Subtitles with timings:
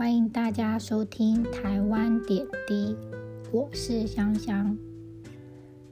[0.00, 2.96] 欢迎大家收听台湾点滴，
[3.52, 4.74] 我是香香。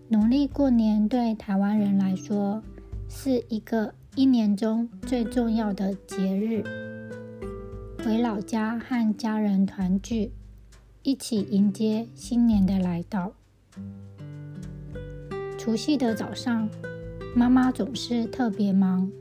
[0.08, 2.62] 农历过年对台湾人来说
[3.10, 6.64] 是一个一年中最重要的节日，
[8.02, 10.32] 回老家和家人团聚，
[11.02, 13.34] 一起迎接新年的来到。
[15.58, 16.66] 除夕的早上，
[17.36, 19.12] 妈妈总是特别忙，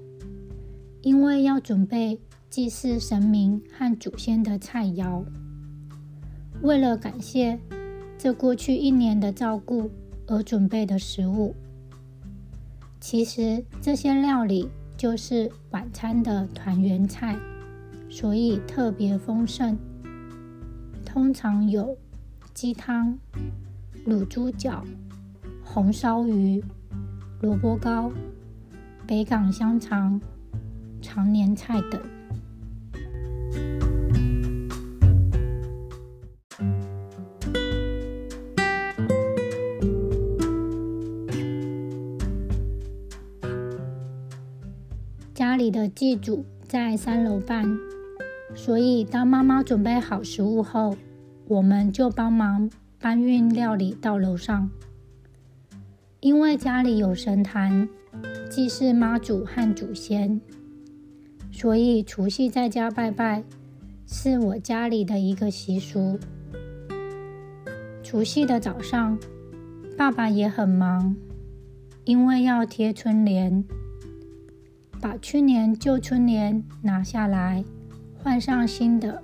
[1.01, 2.21] 因为要准备。
[2.49, 5.23] 祭祀神明和祖先的菜肴，
[6.61, 7.59] 为了感谢
[8.17, 9.91] 这过去一年的照顾
[10.27, 11.53] 而准备的食物。
[13.01, 17.37] 其实这些料理就是晚餐的团圆菜，
[18.09, 19.77] 所以特别丰盛。
[21.05, 21.97] 通常有
[22.53, 23.19] 鸡汤、
[24.05, 24.83] 卤猪脚、
[25.63, 26.63] 红烧鱼、
[27.41, 28.09] 萝卜糕、
[29.05, 30.19] 北港香肠、
[31.01, 32.01] 常年菜等。
[45.33, 47.77] 家里的祭祖在三楼办，
[48.55, 50.95] 所以当妈妈准备好食物后，
[51.47, 54.69] 我们就帮忙搬运料理到楼上。
[56.19, 57.87] 因为家里有神坛
[58.49, 60.41] 祭祀妈祖和祖先，
[61.59, 63.43] 所以除夕在家拜拜
[64.05, 66.19] 是我家里的一个习俗。
[68.03, 69.17] 除夕的早上，
[69.97, 71.15] 爸爸也很忙，
[72.03, 73.65] 因为要贴春联。
[75.01, 77.65] 把去年旧春联拿下来，
[78.21, 79.23] 换上新的，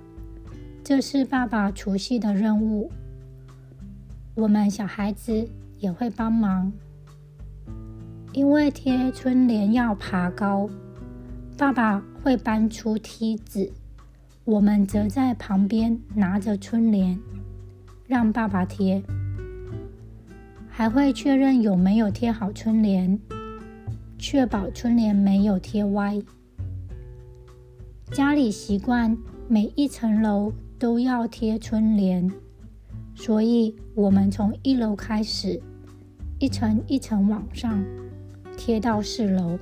[0.82, 2.90] 这是爸爸除夕的任务。
[4.34, 6.72] 我们小孩子也会帮忙，
[8.32, 10.68] 因为贴春联要爬高，
[11.56, 13.72] 爸爸会搬出梯子，
[14.44, 17.16] 我们则在旁边拿着春联，
[18.08, 19.00] 让爸爸贴，
[20.68, 23.20] 还会确认有没有贴好春联。
[24.18, 26.20] 确保春联没有贴歪。
[28.10, 29.16] 家里习惯
[29.46, 32.32] 每一层楼都要贴春联，
[33.14, 35.62] 所以我们从一楼开始，
[36.40, 37.84] 一层一层往上
[38.56, 39.56] 贴到四楼。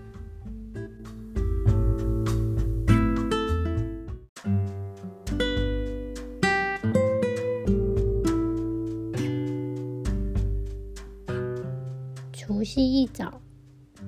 [12.62, 13.40] 除夕一早。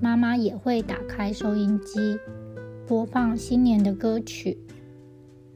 [0.01, 2.17] 妈妈也会打开收音机，
[2.87, 4.57] 播放新年的歌曲，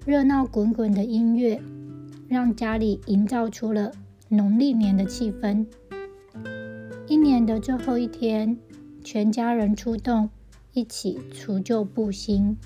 [0.05, 1.63] 热闹滚滚的音乐，
[2.27, 3.93] 让家里营造出了
[4.29, 5.65] 农历年的气氛。
[7.07, 8.59] 一年的最后一天，
[9.05, 10.29] 全家人出动，
[10.73, 12.57] 一起除旧布新。